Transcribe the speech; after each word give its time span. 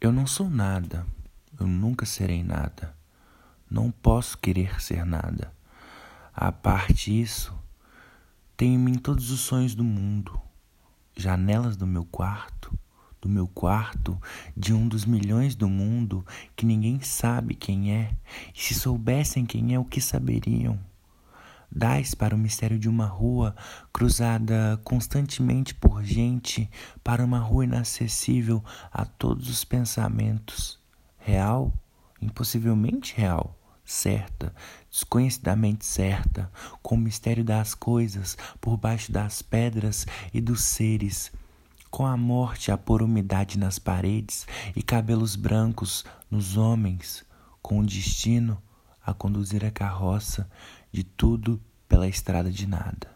Eu 0.00 0.12
não 0.12 0.26
sou 0.26 0.48
nada, 0.48 1.06
eu 1.60 1.66
nunca 1.66 2.06
serei 2.06 2.42
nada. 2.42 2.96
Não 3.70 3.90
posso 3.90 4.38
querer 4.38 4.80
ser 4.80 5.04
nada. 5.04 5.52
A 6.34 6.50
parte 6.50 7.20
isso, 7.20 7.54
tenho 8.56 8.76
em 8.76 8.78
mim 8.78 8.94
todos 8.94 9.30
os 9.30 9.40
sonhos 9.40 9.74
do 9.74 9.84
mundo, 9.84 10.40
janelas 11.14 11.76
do 11.76 11.86
meu 11.86 12.06
quarto, 12.06 12.72
do 13.20 13.28
meu 13.28 13.46
quarto, 13.46 14.18
de 14.56 14.72
um 14.72 14.88
dos 14.88 15.04
milhões 15.04 15.54
do 15.54 15.68
mundo 15.68 16.24
que 16.56 16.64
ninguém 16.64 17.02
sabe 17.02 17.54
quem 17.54 17.92
é, 17.94 18.16
e 18.54 18.58
se 18.58 18.72
soubessem 18.72 19.44
quem 19.44 19.74
é, 19.74 19.78
o 19.78 19.84
que 19.84 20.00
saberiam? 20.00 20.80
Dais 21.72 22.14
para 22.14 22.34
o 22.34 22.38
mistério 22.38 22.78
de 22.78 22.88
uma 22.88 23.06
rua 23.06 23.54
cruzada 23.92 24.80
constantemente 24.82 25.72
por 25.72 26.02
gente, 26.02 26.68
para 27.04 27.24
uma 27.24 27.38
rua 27.38 27.64
inacessível 27.64 28.64
a 28.90 29.04
todos 29.04 29.48
os 29.48 29.64
pensamentos. 29.64 30.80
Real, 31.16 31.72
impossivelmente 32.20 33.14
real, 33.16 33.56
certa, 33.84 34.52
desconhecidamente 34.90 35.84
certa, 35.84 36.50
com 36.82 36.96
o 36.96 36.98
mistério 36.98 37.44
das 37.44 37.74
coisas 37.74 38.36
por 38.60 38.76
baixo 38.76 39.12
das 39.12 39.40
pedras 39.40 40.06
e 40.34 40.40
dos 40.40 40.62
seres, 40.62 41.30
com 41.88 42.06
a 42.06 42.16
morte 42.16 42.72
a 42.72 42.78
pôr 42.78 43.02
umidade 43.02 43.58
nas 43.58 43.78
paredes 43.78 44.46
e 44.74 44.82
cabelos 44.82 45.36
brancos 45.36 46.04
nos 46.30 46.56
homens, 46.56 47.24
com 47.62 47.78
o 47.80 47.86
destino 47.86 48.60
a 49.04 49.14
conduzir 49.14 49.64
a 49.64 49.70
carroça 49.70 50.48
de 50.92 51.04
tudo 51.04 51.60
pela 51.88 52.08
estrada 52.08 52.50
de 52.50 52.66
nada. 52.66 53.10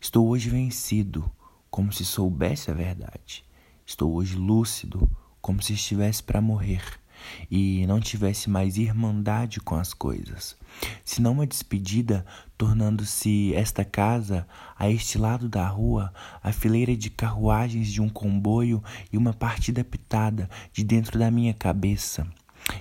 Estou 0.00 0.28
hoje 0.28 0.48
vencido, 0.48 1.30
como 1.70 1.92
se 1.92 2.04
soubesse 2.04 2.70
a 2.70 2.74
verdade. 2.74 3.44
Estou 3.84 4.14
hoje 4.14 4.36
lúcido, 4.36 5.08
como 5.40 5.62
se 5.62 5.74
estivesse 5.74 6.22
para 6.22 6.40
morrer 6.40 6.82
e 7.50 7.86
não 7.86 8.00
tivesse 8.00 8.48
mais 8.50 8.76
irmandade 8.76 9.60
com 9.60 9.74
as 9.74 9.94
coisas, 9.94 10.56
senão 11.04 11.32
uma 11.32 11.46
despedida, 11.46 12.26
tornando-se 12.56 13.54
esta 13.54 13.84
casa, 13.84 14.46
a 14.78 14.90
este 14.90 15.18
lado 15.18 15.48
da 15.48 15.66
rua, 15.66 16.12
a 16.42 16.52
fileira 16.52 16.96
de 16.96 17.10
carruagens 17.10 17.88
de 17.88 18.00
um 18.00 18.08
comboio 18.08 18.82
e 19.12 19.16
uma 19.16 19.32
partida 19.32 19.82
pitada 19.82 20.48
de 20.72 20.84
dentro 20.84 21.18
da 21.18 21.30
minha 21.30 21.54
cabeça 21.54 22.26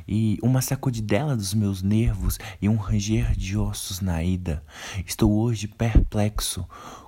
e 0.08 0.38
uma 0.42 0.62
sacudidela 0.62 1.36
dos 1.36 1.54
meus 1.54 1.82
nervos 1.82 2.38
e 2.62 2.70
um 2.70 2.76
ranger 2.76 3.36
de 3.36 3.58
ossos 3.58 4.02
na 4.02 4.24
ida. 4.24 4.64
Estou 5.06 5.32
hoje 5.34 5.68
perplexo, 5.68 6.68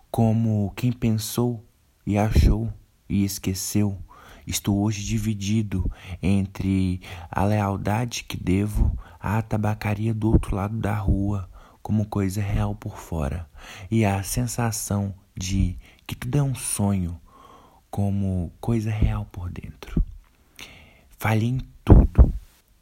como 0.10 0.72
quem 0.76 0.92
pensou 0.92 1.64
e 2.06 2.18
achou 2.18 2.72
e 3.10 3.24
esqueceu. 3.24 3.98
Estou 4.46 4.80
hoje 4.80 5.04
dividido 5.04 5.90
entre 6.22 7.02
a 7.30 7.44
lealdade 7.44 8.24
que 8.24 8.38
devo 8.38 8.98
à 9.20 9.42
tabacaria 9.42 10.14
do 10.14 10.30
outro 10.32 10.56
lado 10.56 10.78
da 10.78 10.96
rua, 10.96 11.50
como 11.82 12.06
coisa 12.06 12.42
real 12.42 12.74
por 12.74 12.98
fora, 12.98 13.50
e 13.92 14.06
a 14.06 14.24
sensação 14.24 15.14
de 15.36 15.78
que 16.06 16.16
tudo 16.16 16.38
é 16.38 16.44
um 16.44 16.56
sonho, 16.56 17.20
como 17.92 18.52
coisa 18.60 18.90
real 18.90 19.26
por 19.32 19.50
dentro. 19.50 20.02
Falhei 21.18 21.50
em 21.50 21.60
tudo 21.84 21.97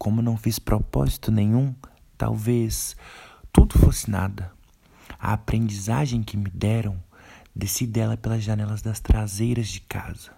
como 0.05 0.21
não 0.21 0.37
fiz 0.37 0.59
propósito 0.59 1.31
nenhum, 1.31 1.73
talvez 2.15 2.95
tudo 3.51 3.75
fosse 3.79 4.07
nada. 4.07 4.53
A 5.17 5.33
aprendizagem 5.33 6.21
que 6.21 6.37
me 6.37 6.47
deram, 6.51 7.03
desci 7.55 7.87
dela 7.87 8.15
pelas 8.15 8.43
janelas 8.43 8.83
das 8.83 8.99
traseiras 8.99 9.67
de 9.67 9.81
casa. 9.81 10.31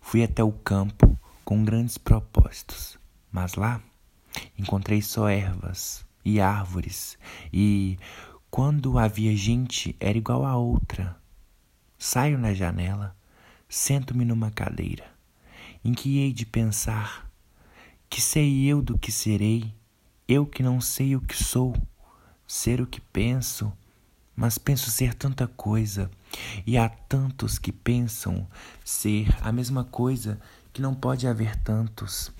Fui 0.00 0.24
até 0.24 0.42
o 0.42 0.50
campo 0.50 1.20
com 1.44 1.62
grandes 1.66 1.98
propósitos, 1.98 2.98
mas 3.30 3.56
lá 3.56 3.78
encontrei 4.58 5.02
só 5.02 5.28
ervas 5.28 6.06
e 6.24 6.40
árvores, 6.40 7.18
e 7.52 7.98
quando 8.50 8.98
havia 8.98 9.36
gente 9.36 9.94
era 10.00 10.16
igual 10.16 10.46
a 10.46 10.56
outra. 10.56 11.14
Saio 11.98 12.38
na 12.38 12.54
janela, 12.54 13.14
sento-me 13.68 14.24
numa 14.24 14.50
cadeira, 14.50 15.04
em 15.84 15.92
que 15.92 16.20
hei 16.20 16.32
de 16.32 16.46
pensar 16.46 17.27
que 18.08 18.20
sei 18.20 18.66
eu 18.66 18.80
do 18.80 18.98
que 18.98 19.12
serei, 19.12 19.74
eu 20.26 20.46
que 20.46 20.62
não 20.62 20.80
sei 20.80 21.14
o 21.14 21.20
que 21.20 21.36
sou, 21.36 21.74
ser 22.46 22.80
o 22.80 22.86
que 22.86 23.00
penso, 23.00 23.72
mas 24.34 24.56
penso 24.56 24.90
ser 24.90 25.14
tanta 25.14 25.46
coisa, 25.46 26.10
e 26.66 26.78
há 26.78 26.88
tantos 26.88 27.58
que 27.58 27.72
pensam 27.72 28.46
ser 28.84 29.28
a 29.40 29.52
mesma 29.52 29.84
coisa 29.84 30.40
que 30.72 30.80
não 30.80 30.94
pode 30.94 31.26
haver 31.26 31.56
tantos. 31.56 32.32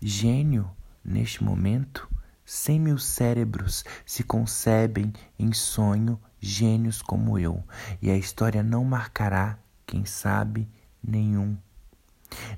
Gênio, 0.00 0.70
neste 1.04 1.42
momento, 1.42 2.08
cem 2.44 2.78
mil 2.80 2.98
cérebros 2.98 3.84
se 4.06 4.22
concebem 4.22 5.12
em 5.38 5.52
sonho 5.52 6.20
gênios 6.40 7.02
como 7.02 7.38
eu, 7.38 7.62
e 8.00 8.10
a 8.10 8.16
história 8.16 8.62
não 8.62 8.84
marcará, 8.84 9.58
quem 9.84 10.04
sabe, 10.04 10.68
nenhum. 11.02 11.56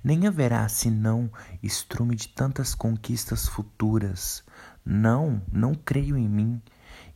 Nem 0.03 0.26
haverá 0.26 0.69
senão 0.69 1.31
estrume 1.62 2.14
de 2.14 2.28
tantas 2.28 2.75
conquistas 2.75 3.47
futuras. 3.48 4.44
Não, 4.84 5.42
não 5.53 5.75
creio 5.75 6.16
em 6.16 6.28
mim. 6.28 6.60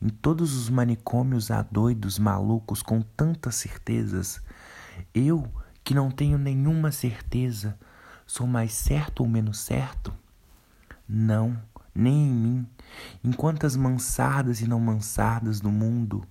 Em 0.00 0.08
todos 0.08 0.54
os 0.54 0.68
manicômios 0.68 1.50
há 1.50 1.62
doidos 1.62 2.18
malucos 2.18 2.82
com 2.82 3.00
tantas 3.00 3.54
certezas. 3.56 4.42
Eu, 5.14 5.48
que 5.82 5.94
não 5.94 6.10
tenho 6.10 6.38
nenhuma 6.38 6.92
certeza, 6.92 7.78
sou 8.26 8.46
mais 8.46 8.72
certo 8.72 9.20
ou 9.20 9.28
menos 9.28 9.58
certo? 9.58 10.12
Não, 11.08 11.60
nem 11.94 12.28
em 12.28 12.30
mim. 12.30 12.66
Em 13.22 13.32
quantas 13.32 13.76
mansardas 13.76 14.60
e 14.60 14.66
não 14.66 14.80
mansardas 14.80 15.60
do 15.60 15.70
mundo 15.70 16.26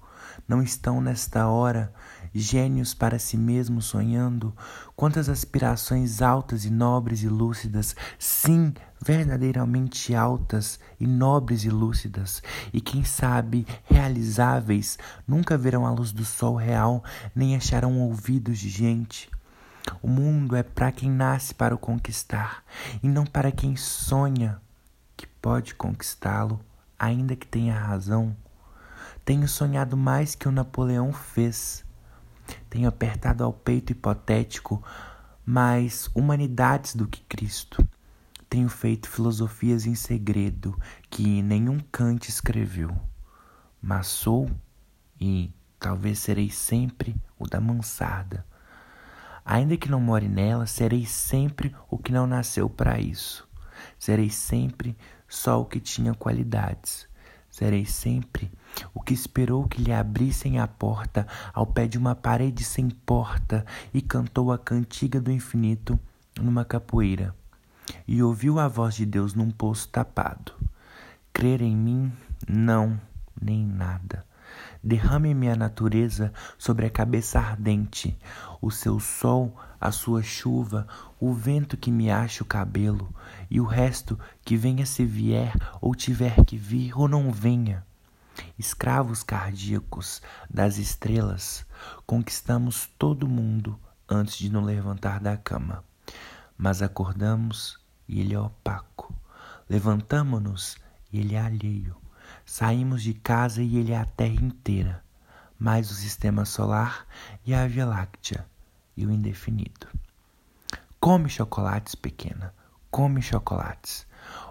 não 0.47 0.61
estão 0.61 1.01
nesta 1.01 1.47
hora 1.47 1.93
gênios 2.33 2.93
para 2.93 3.19
si 3.19 3.37
mesmos 3.37 3.85
sonhando? 3.85 4.55
Quantas 4.95 5.29
aspirações 5.29 6.21
altas 6.21 6.65
e 6.65 6.69
nobres 6.69 7.23
e 7.23 7.27
lúcidas, 7.27 7.95
sim, 8.17 8.73
verdadeiramente 9.03 10.15
altas 10.15 10.79
e 10.99 11.05
nobres 11.05 11.63
e 11.63 11.69
lúcidas, 11.69 12.41
e 12.71 12.79
quem 12.79 13.03
sabe 13.03 13.67
realizáveis, 13.83 14.97
nunca 15.27 15.57
verão 15.57 15.85
a 15.85 15.91
luz 15.91 16.11
do 16.11 16.23
sol 16.23 16.55
real, 16.55 17.03
nem 17.35 17.55
acharão 17.55 17.99
ouvidos 17.99 18.57
de 18.59 18.69
gente. 18.69 19.29
O 20.01 20.07
mundo 20.07 20.55
é 20.55 20.63
para 20.63 20.91
quem 20.91 21.11
nasce 21.11 21.53
para 21.53 21.75
o 21.75 21.77
conquistar, 21.77 22.63
e 23.01 23.07
não 23.07 23.25
para 23.25 23.51
quem 23.51 23.75
sonha 23.75 24.61
que 25.17 25.27
pode 25.27 25.75
conquistá-lo, 25.75 26.59
ainda 26.97 27.35
que 27.35 27.45
tenha 27.45 27.77
razão. 27.77 28.35
Tenho 29.25 29.47
sonhado 29.47 29.97
mais 29.97 30.35
que 30.35 30.47
o 30.47 30.51
Napoleão 30.51 31.11
fez. 31.11 31.82
Tenho 32.69 32.87
apertado 32.87 33.43
ao 33.43 33.53
peito 33.53 33.91
hipotético 33.91 34.83
mais 35.45 36.09
humanidades 36.15 36.95
do 36.95 37.07
que 37.07 37.21
Cristo. 37.21 37.85
Tenho 38.49 38.69
feito 38.69 39.09
filosofias 39.09 39.85
em 39.85 39.95
segredo 39.95 40.77
que 41.09 41.41
nenhum 41.41 41.79
Kant 41.91 42.29
escreveu. 42.29 42.95
Mas 43.81 44.07
sou 44.07 44.49
e 45.19 45.51
talvez 45.79 46.19
serei 46.19 46.49
sempre 46.49 47.15
o 47.37 47.47
da 47.47 47.59
mansarda. 47.59 48.45
Ainda 49.45 49.75
que 49.75 49.89
não 49.89 49.99
more 49.99 50.29
nela, 50.29 50.65
serei 50.65 51.05
sempre 51.05 51.75
o 51.89 51.97
que 51.97 52.11
não 52.11 52.25
nasceu 52.25 52.69
para 52.69 52.99
isso. 52.99 53.47
Serei 53.99 54.29
sempre 54.29 54.95
só 55.27 55.59
o 55.59 55.65
que 55.65 55.79
tinha 55.79 56.13
qualidades. 56.13 57.07
Serei 57.53 57.85
sempre 57.85 58.51
o 58.95 58.99
que 58.99 59.13
esperou 59.13 59.67
que 59.67 59.79
lhe 59.79 59.93
abrissem 59.93 60.57
a 60.57 60.67
porta 60.67 61.27
ao 61.53 61.67
pé 61.67 61.87
de 61.87 61.99
uma 61.99 62.15
parede 62.15 62.63
sem 62.63 62.89
porta 62.89 63.63
e 63.93 64.01
cantou 64.01 64.51
a 64.51 64.57
cantiga 64.57 65.21
do 65.21 65.31
infinito 65.31 65.99
numa 66.41 66.65
capoeira. 66.65 67.35
E 68.07 68.23
ouviu 68.23 68.57
a 68.57 68.67
voz 68.67 68.95
de 68.95 69.05
Deus 69.05 69.35
num 69.35 69.51
poço 69.51 69.87
tapado. 69.89 70.51
Crer 71.31 71.61
em 71.61 71.77
mim? 71.77 72.11
Não, 72.49 72.99
nem 73.39 73.63
nada. 73.63 74.25
Derrame-me 74.83 75.49
a 75.49 75.55
natureza 75.55 76.33
sobre 76.57 76.85
a 76.85 76.89
cabeça 76.89 77.39
ardente, 77.39 78.17
o 78.61 78.69
seu 78.69 78.99
sol, 78.99 79.55
a 79.79 79.91
sua 79.91 80.21
chuva, 80.21 80.85
o 81.21 81.33
vento 81.33 81.77
que 81.77 81.89
me 81.89 82.11
ache 82.11 82.41
o 82.41 82.45
cabelo, 82.45 83.13
e 83.49 83.61
o 83.61 83.65
resto 83.65 84.19
que 84.43 84.57
venha 84.57 84.85
se 84.85 85.05
vier, 85.05 85.53
ou 85.79 85.95
tiver 85.95 86.43
que 86.43 86.57
vir, 86.57 86.97
ou 86.99 87.07
não 87.07 87.31
venha. 87.31 87.85
Escravos 88.59 89.23
cardíacos 89.23 90.21
das 90.49 90.77
estrelas, 90.77 91.65
conquistamos 92.05 92.89
todo 92.99 93.25
mundo 93.25 93.79
antes 94.09 94.37
de 94.37 94.51
nos 94.51 94.65
levantar 94.65 95.21
da 95.21 95.37
cama. 95.37 95.81
Mas 96.57 96.81
acordamos 96.81 97.79
e 98.05 98.19
ele 98.19 98.33
é 98.33 98.39
opaco. 98.39 99.15
Levantamo-nos 99.69 100.75
e 101.11 101.19
ele 101.19 101.35
é 101.35 101.39
alheio. 101.39 102.02
Saímos 102.45 103.03
de 103.03 103.13
casa 103.13 103.61
e 103.61 103.77
ele 103.77 103.91
é 103.91 103.97
a 103.97 104.05
Terra 104.05 104.41
inteira, 104.41 105.03
mais 105.57 105.89
o 105.89 105.93
sistema 105.93 106.45
solar 106.45 107.05
e 107.45 107.53
a 107.53 107.67
Via 107.67 107.85
Láctea 107.85 108.45
e 108.95 109.05
o 109.05 109.11
indefinido. 109.11 109.87
Come 110.99 111.29
chocolates, 111.29 111.95
pequena, 111.95 112.53
come 112.89 113.21
chocolates. 113.21 114.05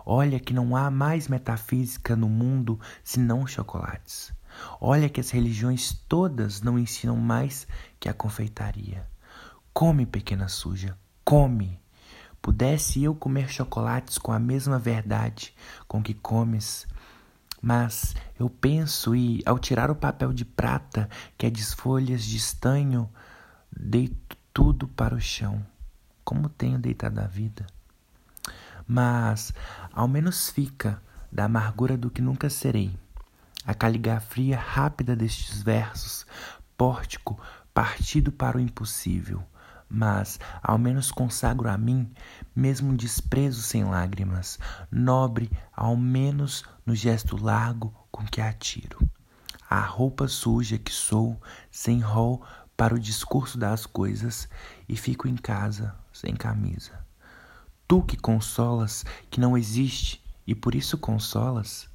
Olha 0.04 0.38
que 0.38 0.52
não 0.52 0.76
há 0.76 0.90
mais 0.90 1.28
metafísica 1.28 2.14
no 2.14 2.28
mundo 2.28 2.78
senão 3.02 3.46
chocolates. 3.46 4.32
Olha 4.80 5.08
que 5.08 5.20
as 5.20 5.30
religiões 5.30 5.92
todas 6.08 6.60
não 6.60 6.78
ensinam 6.78 7.16
mais 7.16 7.66
que 7.98 8.08
a 8.08 8.14
confeitaria. 8.14 9.06
Come, 9.72 10.04
pequena 10.04 10.48
suja, 10.48 10.98
come. 11.24 11.80
Pudesse 12.42 13.02
eu 13.02 13.14
comer 13.14 13.48
chocolates 13.48 14.18
com 14.18 14.32
a 14.32 14.38
mesma 14.38 14.78
verdade 14.78 15.54
com 15.86 16.02
que 16.02 16.12
comes, 16.12 16.86
mas 17.62 18.16
eu 18.36 18.50
penso 18.50 19.14
e, 19.14 19.40
ao 19.46 19.56
tirar 19.56 19.88
o 19.88 19.94
papel 19.94 20.32
de 20.32 20.44
prata 20.44 21.08
que 21.38 21.46
é 21.46 21.50
de 21.50 21.64
folhas 21.64 22.24
de 22.24 22.36
estanho, 22.36 23.08
deito 23.70 24.36
tudo 24.52 24.88
para 24.88 25.14
o 25.14 25.20
chão, 25.20 25.64
como 26.24 26.48
tenho 26.48 26.76
deitado 26.76 27.20
a 27.20 27.26
vida. 27.26 27.64
Mas 28.84 29.52
ao 29.92 30.08
menos 30.08 30.50
fica 30.50 31.00
da 31.30 31.44
amargura 31.44 31.96
do 31.96 32.10
que 32.10 32.20
nunca 32.20 32.50
serei. 32.50 32.90
A 33.64 33.72
caligrafia 33.72 34.58
rápida 34.58 35.14
destes 35.14 35.62
versos, 35.62 36.26
pórtico 36.76 37.38
partido 37.72 38.32
para 38.32 38.58
o 38.58 38.60
impossível, 38.60 39.42
mas 39.92 40.40
ao 40.62 40.78
menos 40.78 41.12
consagro 41.12 41.68
a 41.68 41.76
mim, 41.76 42.10
mesmo 42.56 42.96
desprezo 42.96 43.60
sem 43.60 43.84
lágrimas, 43.84 44.58
nobre 44.90 45.50
ao 45.70 45.94
menos 45.94 46.64
no 46.86 46.94
gesto 46.94 47.36
largo 47.36 47.92
com 48.10 48.24
que 48.24 48.40
atiro. 48.40 48.98
A 49.68 49.80
roupa 49.80 50.26
suja 50.28 50.78
que 50.78 50.90
sou, 50.90 51.38
sem 51.70 52.00
rol 52.00 52.42
para 52.74 52.94
o 52.94 52.98
discurso 52.98 53.58
das 53.58 53.84
coisas, 53.84 54.48
e 54.88 54.96
fico 54.96 55.28
em 55.28 55.36
casa 55.36 55.94
sem 56.10 56.34
camisa. 56.34 57.04
Tu 57.86 58.02
que 58.02 58.16
consolas 58.16 59.04
que 59.30 59.40
não 59.40 59.58
existe 59.58 60.24
e 60.46 60.54
por 60.54 60.74
isso 60.74 60.96
consolas, 60.96 61.86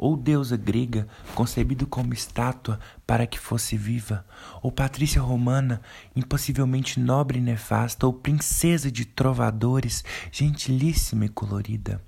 ou 0.00 0.16
deusa 0.16 0.56
grega 0.56 1.06
concebido 1.34 1.86
como 1.86 2.14
estátua 2.14 2.80
para 3.06 3.26
que 3.26 3.38
fosse 3.38 3.76
viva, 3.76 4.24
ou 4.62 4.72
patrícia 4.72 5.20
romana 5.20 5.82
impossivelmente 6.16 6.98
nobre 6.98 7.38
e 7.38 7.42
nefasta, 7.42 8.06
ou 8.06 8.12
princesa 8.14 8.90
de 8.90 9.04
trovadores 9.04 10.02
gentilíssima 10.32 11.26
e 11.26 11.28
colorida, 11.28 12.02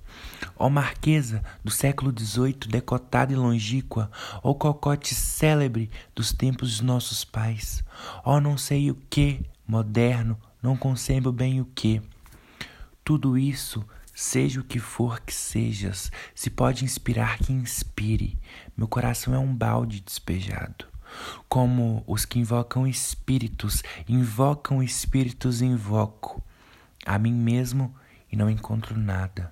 ou 0.55 0.71
marquesa 0.71 1.43
do 1.63 1.69
século 1.69 2.11
XVIII 2.11 2.67
decotada 2.67 3.31
e 3.31 3.35
longíqua, 3.35 4.09
ou 4.41 4.55
cocote 4.55 5.13
célebre 5.13 5.91
dos 6.15 6.33
tempos 6.33 6.77
de 6.77 6.83
nossos 6.83 7.23
pais, 7.23 7.83
ou 8.25 8.41
não 8.41 8.57
sei 8.57 8.89
o 8.89 8.95
que, 9.07 9.45
moderno, 9.67 10.35
não 10.63 10.75
concebo 10.75 11.31
bem 11.31 11.61
o 11.61 11.65
que. 11.65 12.01
Tudo 13.03 13.37
isso 13.37 13.85
Seja 14.13 14.61
o 14.61 14.63
que 14.63 14.77
for 14.77 15.19
que 15.21 15.33
sejas, 15.33 16.11
se 16.35 16.49
pode 16.51 16.85
inspirar 16.85 17.39
que 17.39 17.51
inspire. 17.51 18.37
Meu 18.77 18.87
coração 18.87 19.33
é 19.33 19.39
um 19.39 19.53
balde 19.53 20.01
despejado. 20.01 20.85
Como 21.49 22.03
os 22.05 22.23
que 22.23 22.39
invocam 22.39 22.87
espíritos, 22.87 23.83
invocam 24.07 24.83
espíritos, 24.83 25.61
invoco. 25.63 26.43
A 27.05 27.17
mim 27.17 27.33
mesmo 27.33 27.93
e 28.31 28.35
não 28.35 28.49
encontro 28.49 28.97
nada. 28.97 29.51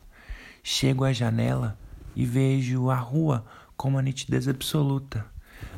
Chego 0.64 1.06
à 1.06 1.12
janela 1.12 1.78
e 2.16 2.24
vejo 2.24 2.90
a 2.92 2.96
rua 2.96 3.46
com 3.76 3.90
uma 3.90 4.02
nitidez 4.02 4.48
absoluta. 4.48 5.26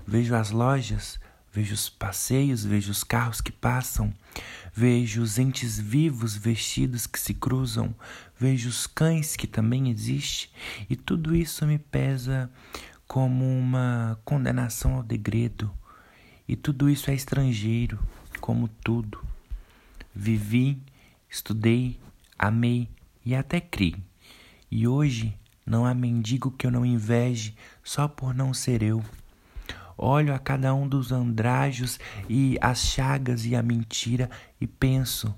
Vejo 0.05 0.35
as 0.35 0.51
lojas, 0.51 1.19
vejo 1.53 1.73
os 1.73 1.87
passeios, 1.87 2.65
vejo 2.65 2.91
os 2.91 3.03
carros 3.03 3.39
que 3.39 3.51
passam, 3.51 4.13
vejo 4.73 5.21
os 5.21 5.37
entes 5.37 5.79
vivos 5.79 6.35
vestidos 6.35 7.05
que 7.05 7.19
se 7.19 7.33
cruzam, 7.33 7.93
vejo 8.39 8.69
os 8.69 8.87
cães 8.87 9.35
que 9.35 9.47
também 9.47 9.89
existem, 9.89 10.49
e 10.89 10.95
tudo 10.95 11.35
isso 11.35 11.65
me 11.65 11.77
pesa 11.77 12.49
como 13.07 13.45
uma 13.45 14.19
condenação 14.25 14.95
ao 14.95 15.03
degredo, 15.03 15.71
e 16.47 16.55
tudo 16.55 16.89
isso 16.89 17.11
é 17.11 17.13
estrangeiro, 17.13 17.99
como 18.41 18.67
tudo. 18.67 19.23
Vivi, 20.13 20.81
estudei, 21.29 21.99
amei 22.37 22.89
e 23.25 23.35
até 23.35 23.61
criei, 23.61 23.95
e 24.69 24.87
hoje 24.87 25.37
não 25.65 25.85
há 25.85 25.93
mendigo 25.93 26.51
que 26.51 26.67
eu 26.67 26.71
não 26.71 26.85
inveje 26.85 27.55
só 27.83 28.07
por 28.07 28.33
não 28.33 28.53
ser 28.53 28.83
eu. 28.83 29.03
Olho 29.97 30.33
a 30.33 30.39
cada 30.39 30.73
um 30.73 30.87
dos 30.87 31.11
andrajos 31.11 31.99
e 32.27 32.57
as 32.61 32.79
chagas 32.79 33.45
e 33.45 33.55
a 33.55 33.63
mentira 33.63 34.29
e 34.59 34.67
penso: 34.67 35.33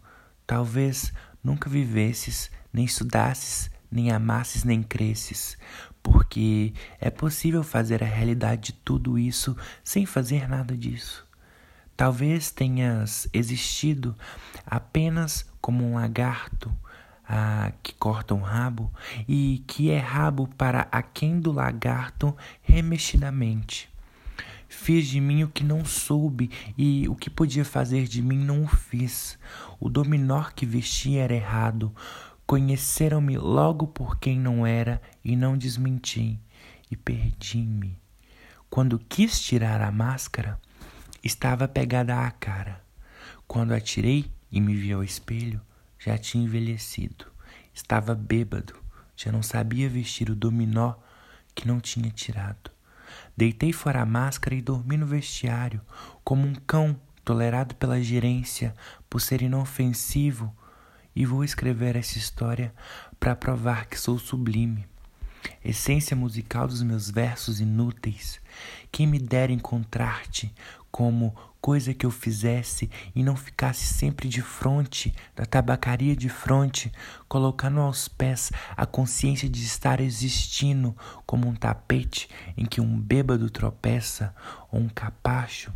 talvez 0.46 1.14
nunca 1.44 1.70
vivesses, 1.70 2.50
nem 2.72 2.86
estudasses, 2.86 3.70
nem 3.92 4.12
amasses, 4.12 4.64
nem 4.64 4.82
cresces, 4.82 5.58
porque 6.02 6.74
é 7.00 7.10
possível 7.10 7.64
fazer 7.64 8.04
a 8.04 8.08
realidade 8.08 8.68
de 8.68 8.74
tudo 8.74 9.18
isso 9.18 9.56
sem 9.84 10.06
fazer 10.06 10.48
nada 10.48 10.76
disso. 10.76 11.26
Talvez 11.96 12.52
tenhas 12.52 13.28
existido 13.32 14.16
apenas 14.66 15.50
como 15.62 15.86
um 15.86 15.96
lagarto 15.96 16.76
ah, 17.28 17.72
que 17.82 17.94
corta 17.94 18.36
um 18.36 18.42
rabo 18.42 18.92
e 19.28 19.64
que 19.66 19.90
é 19.90 19.98
rabo 19.98 20.48
para 20.58 20.88
aquém 20.92 21.40
do 21.40 21.52
lagarto 21.52 22.36
remexidamente. 22.62 23.90
Fiz 24.78 25.08
de 25.08 25.20
mim 25.20 25.42
o 25.42 25.48
que 25.48 25.64
não 25.64 25.84
soube 25.84 26.52
e 26.78 27.08
o 27.08 27.16
que 27.16 27.28
podia 27.28 27.66
fazer 27.66 28.08
de 28.08 28.22
mim 28.22 28.38
não 28.38 28.66
o 28.66 28.68
fiz. 28.68 29.40
O 29.80 29.90
dominó 29.90 30.44
que 30.56 30.64
vesti 30.64 31.18
era 31.18 31.34
errado. 31.34 31.96
Conheceram-me 32.46 33.36
logo 33.36 33.88
por 33.88 34.20
quem 34.20 34.40
não 34.40 34.68
era 34.68 35.02
e 35.24 35.36
não 35.36 35.58
desmenti. 35.58 36.40
E 36.92 36.96
perdi-me. 36.96 37.98
Quando 38.70 39.00
quis 39.00 39.40
tirar 39.40 39.82
a 39.82 39.92
máscara, 39.92 40.60
estava 41.24 41.68
pegada 41.68 42.20
à 42.20 42.30
cara. 42.30 42.84
Quando 43.48 43.74
a 43.74 43.82
tirei 43.82 44.30
e 44.52 44.62
me 44.62 44.76
vi 44.76 44.92
ao 44.92 45.04
espelho, 45.04 45.62
já 45.98 46.16
tinha 46.16 46.44
envelhecido. 46.44 47.26
Estava 47.74 48.14
bêbado, 48.14 48.76
já 49.16 49.32
não 49.32 49.42
sabia 49.42 49.90
vestir 49.90 50.30
o 50.30 50.36
dominó 50.36 50.94
que 51.56 51.68
não 51.68 51.80
tinha 51.80 52.12
tirado. 52.12 52.75
Deitei 53.36 53.74
fora 53.74 54.02
a 54.02 54.06
máscara 54.06 54.56
e 54.56 54.62
dormi 54.62 54.98
no 54.98 55.06
vestiário, 55.06 55.82
como 56.24 56.48
um 56.48 56.56
cão 56.56 57.00
tolerado 57.24 57.76
pela 57.76 58.02
gerência 58.02 58.74
por 59.10 59.20
ser 59.20 59.42
inofensivo, 59.42 60.56
e 61.16 61.26
vou 61.26 61.44
escrever 61.44 61.96
essa 61.96 62.18
história 62.18 62.74
para 63.20 63.36
provar 63.36 63.86
que 63.86 64.00
sou 64.00 64.20
sublime. 64.20 64.86
Essência 65.64 66.16
musical 66.16 66.68
dos 66.68 66.82
meus 66.82 67.10
versos 67.10 67.60
inúteis. 67.60 68.40
Quem 68.92 69.08
me 69.08 69.20
dera 69.20 69.52
encontrar-te 69.52 70.54
como 70.96 71.36
coisa 71.60 71.94
que 71.94 72.06
eu 72.06 72.10
fizesse 72.10 72.90
e 73.14 73.22
não 73.22 73.36
ficasse 73.36 73.84
sempre 73.84 74.30
de 74.30 74.42
fronte 74.42 75.14
da 75.36 75.46
tabacaria 75.46 76.16
de 76.16 76.30
fronte, 76.30 76.90
colocando 77.28 77.82
aos 77.82 78.08
pés 78.08 78.50
a 78.78 78.86
consciência 78.86 79.50
de 79.50 79.62
estar 79.62 80.00
existindo 80.00 80.96
como 81.26 81.50
um 81.50 81.54
tapete 81.54 82.30
em 82.56 82.66
que 82.66 82.80
um 82.80 82.98
bêbado 82.98 83.50
tropeça 83.50 84.34
ou 84.72 84.80
um 84.80 84.88
capacho 84.88 85.74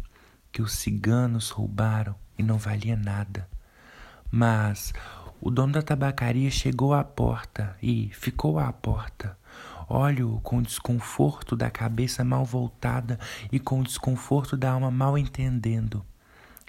que 0.54 0.62
os 0.62 0.72
ciganos 0.72 1.50
roubaram 1.50 2.16
e 2.38 2.42
não 2.42 2.58
valia 2.58 2.96
nada. 2.96 3.46
Mas 4.32 4.94
o 5.42 5.52
dono 5.52 5.74
da 5.74 5.82
tabacaria 5.82 6.50
chegou 6.50 6.94
à 6.94 7.04
porta 7.04 7.76
e 7.84 8.10
ficou 8.14 8.58
à 8.58 8.72
porta. 8.72 9.38
Olho 9.92 10.40
com 10.44 10.60
o 10.60 10.62
desconforto 10.62 11.56
da 11.56 11.72
cabeça 11.72 12.24
mal 12.24 12.46
voltada 12.46 13.20
e 13.52 13.60
com 13.60 13.80
o 13.80 13.84
desconforto 13.84 14.56
da 14.56 14.70
alma 14.70 14.92
mal 14.92 15.18
entendendo. 15.18 16.06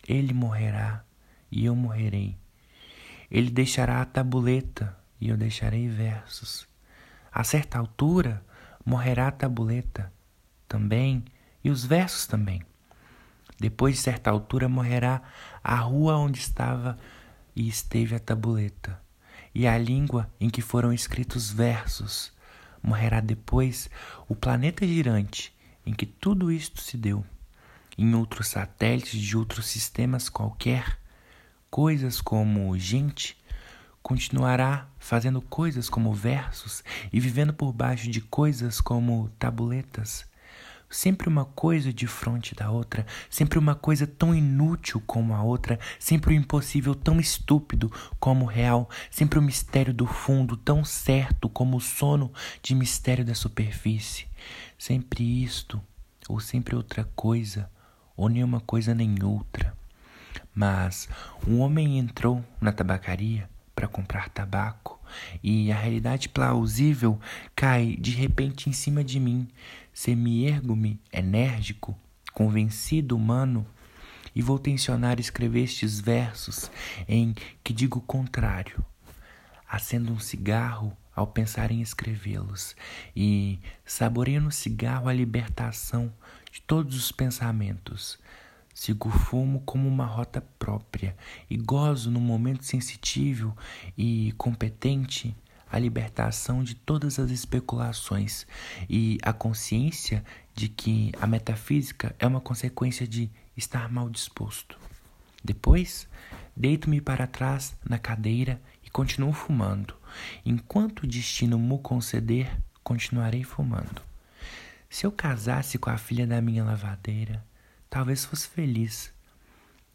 Ele 0.08 0.32
morrerá 0.32 1.04
e 1.52 1.66
eu 1.66 1.76
morrerei. 1.76 2.38
Ele 3.30 3.50
deixará 3.50 4.00
a 4.00 4.06
tabuleta 4.06 4.96
e 5.20 5.28
eu 5.28 5.36
deixarei 5.36 5.86
versos. 5.86 6.66
A 7.30 7.44
certa 7.44 7.78
altura 7.78 8.42
morrerá 8.86 9.28
a 9.28 9.32
tabuleta 9.32 10.10
também 10.66 11.22
e 11.62 11.68
os 11.68 11.84
versos 11.84 12.26
também. 12.26 12.62
Depois 13.60 13.96
de 13.96 14.00
certa 14.00 14.30
altura 14.30 14.66
morrerá 14.66 15.20
a 15.62 15.76
rua 15.76 16.16
onde 16.16 16.38
estava 16.38 16.96
e 17.54 17.68
esteve 17.68 18.14
a 18.14 18.18
tabuleta, 18.18 18.98
e 19.54 19.66
a 19.66 19.76
língua 19.76 20.32
em 20.40 20.48
que 20.48 20.62
foram 20.62 20.90
escritos 20.90 21.50
versos 21.50 22.32
morrerá 22.82 23.20
depois 23.20 23.90
o 24.28 24.34
planeta 24.34 24.86
girante 24.86 25.54
em 25.84 25.92
que 25.92 26.06
tudo 26.06 26.52
isto 26.52 26.80
se 26.80 26.96
deu. 26.96 27.24
Em 27.98 28.14
outros 28.14 28.48
satélites 28.48 29.20
de 29.20 29.36
outros 29.36 29.66
sistemas 29.66 30.28
qualquer, 30.28 30.98
coisas 31.70 32.20
como 32.20 32.78
gente 32.78 33.36
continuará 34.02 34.88
fazendo 34.98 35.42
coisas 35.42 35.90
como 35.90 36.12
versos 36.14 36.82
e 37.12 37.20
vivendo 37.20 37.52
por 37.52 37.72
baixo 37.72 38.10
de 38.10 38.20
coisas 38.20 38.80
como 38.80 39.28
tabuletas. 39.38 40.29
Sempre 40.90 41.28
uma 41.28 41.44
coisa 41.44 41.92
de 41.92 42.06
frente 42.08 42.54
da 42.54 42.70
outra, 42.70 43.06
sempre 43.30 43.58
uma 43.58 43.76
coisa 43.76 44.06
tão 44.06 44.34
inútil 44.34 45.00
como 45.06 45.32
a 45.34 45.42
outra, 45.42 45.78
sempre 45.98 46.34
o 46.34 46.36
impossível 46.36 46.94
tão 46.94 47.20
estúpido 47.20 47.90
como 48.18 48.44
o 48.44 48.48
real, 48.48 48.90
sempre 49.08 49.38
o 49.38 49.42
mistério 49.42 49.94
do 49.94 50.06
fundo 50.06 50.56
tão 50.56 50.84
certo 50.84 51.48
como 51.48 51.76
o 51.76 51.80
sono 51.80 52.32
de 52.60 52.74
mistério 52.74 53.24
da 53.24 53.34
superfície. 53.34 54.26
Sempre 54.76 55.44
isto, 55.44 55.80
ou 56.28 56.40
sempre 56.40 56.74
outra 56.74 57.04
coisa, 57.14 57.70
ou 58.16 58.28
nenhuma 58.28 58.60
coisa 58.60 58.94
nem 58.94 59.22
outra. 59.22 59.72
Mas 60.52 61.08
um 61.46 61.60
homem 61.60 61.98
entrou 61.98 62.44
na 62.60 62.72
tabacaria 62.72 63.48
para 63.74 63.88
comprar 63.88 64.28
tabaco 64.28 65.00
e 65.42 65.72
a 65.72 65.76
realidade 65.76 66.28
plausível 66.28 67.18
cai 67.54 67.96
de 67.98 68.10
repente 68.10 68.68
em 68.68 68.72
cima 68.72 69.02
de 69.02 69.18
mim. 69.18 69.48
Semi-ergo-me, 69.92 71.00
enérgico, 71.12 71.98
convencido 72.32 73.16
humano, 73.16 73.66
e 74.34 74.40
vou 74.40 74.58
tensionar 74.58 75.18
escrever 75.18 75.64
estes 75.64 76.00
versos 76.00 76.70
em 77.08 77.34
que 77.64 77.72
digo 77.72 77.98
o 77.98 78.02
contrário. 78.02 78.84
Acendo 79.68 80.12
um 80.12 80.18
cigarro 80.18 80.96
ao 81.14 81.26
pensar 81.26 81.70
em 81.70 81.80
escrevê-los 81.80 82.76
e 83.14 83.58
saboreio 83.84 84.40
no 84.40 84.52
cigarro 84.52 85.08
a 85.08 85.12
libertação 85.12 86.12
de 86.50 86.60
todos 86.62 86.96
os 86.96 87.12
pensamentos 87.12 88.18
Sigo 88.80 89.08
o 89.08 89.12
fumo 89.12 89.60
como 89.60 89.86
uma 89.86 90.06
rota 90.06 90.40
própria 90.58 91.16
e 91.50 91.56
gozo 91.56 92.10
no 92.10 92.20
momento 92.20 92.64
sensitivo 92.64 93.54
e 93.94 94.32
competente 94.38 95.36
a 95.70 95.78
libertação 95.78 96.62
de 96.62 96.74
todas 96.74 97.18
as 97.18 97.30
especulações 97.30 98.46
e 98.88 99.18
a 99.22 99.32
consciência 99.32 100.24
de 100.54 100.68
que 100.68 101.12
a 101.20 101.26
metafísica 101.26 102.14
é 102.18 102.26
uma 102.26 102.40
consequência 102.40 103.06
de 103.06 103.30
estar 103.56 103.90
mal 103.90 104.08
disposto. 104.10 104.78
Depois, 105.42 106.08
deito-me 106.56 107.00
para 107.00 107.26
trás 107.26 107.76
na 107.88 107.98
cadeira 107.98 108.60
e 108.84 108.90
continuo 108.90 109.32
fumando. 109.32 109.94
Enquanto 110.44 111.04
o 111.04 111.06
destino 111.06 111.58
me 111.58 111.78
conceder, 111.78 112.50
continuarei 112.82 113.44
fumando. 113.44 114.02
Se 114.88 115.06
eu 115.06 115.12
casasse 115.12 115.78
com 115.78 115.88
a 115.88 115.96
filha 115.96 116.26
da 116.26 116.40
minha 116.40 116.64
lavadeira, 116.64 117.44
Talvez 117.90 118.24
fosse 118.24 118.46
feliz. 118.46 119.12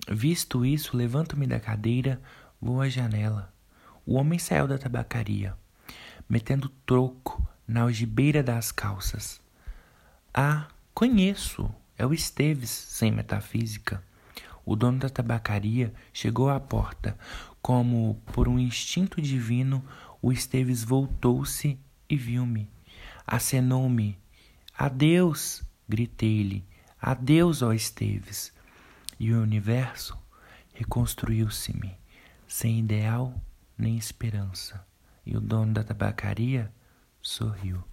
Visto 0.10 0.66
isso, 0.66 0.98
levanto-me 0.98 1.48
da 1.48 1.62
cadeira, 1.62 2.22
vou 2.62 2.82
à 2.82 2.90
janela. 2.90 3.54
O 4.06 4.16
homem 4.16 4.38
saiu 4.38 4.68
da 4.68 4.78
tabacaria, 4.78 5.56
metendo 6.28 6.70
troco 6.86 7.46
na 7.68 7.82
algibeira 7.82 8.44
das 8.44 8.72
calças. 8.72 9.42
Ah, 10.34 10.68
conheço, 10.94 11.74
é 11.98 12.06
o 12.06 12.14
Esteves, 12.14 12.70
sem 12.70 13.12
metafísica. 13.12 14.04
O 14.66 14.76
dono 14.76 15.00
da 15.00 15.10
tabacaria 15.10 15.94
chegou 16.12 16.50
à 16.50 16.60
porta. 16.60 17.18
Como 17.62 18.22
por 18.34 18.48
um 18.48 18.60
instinto 18.60 19.22
divino, 19.22 19.84
o 20.22 20.32
Esteves 20.32 20.84
voltou-se 20.84 21.80
e 22.10 22.16
viu-me. 22.16 22.70
Acenou-me. 23.26 24.18
Adeus! 24.78 25.64
gritei-lhe 25.88 26.66
Adeus, 27.02 27.62
ó 27.62 27.72
Esteves. 27.72 28.52
E 29.20 29.32
o 29.32 29.42
universo 29.42 30.18
reconstruiu-se-me, 30.74 31.96
sem 32.48 32.80
ideal 32.80 33.40
nem 33.78 33.96
esperança. 33.96 34.84
E 35.26 35.36
o 35.36 35.42
dono 35.42 35.74
da 35.74 35.84
tabacaria 35.84 36.72
sorriu. 37.22 37.84